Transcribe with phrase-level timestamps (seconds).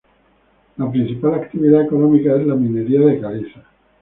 [0.77, 3.63] La principal actividad económica es la minería de calizas.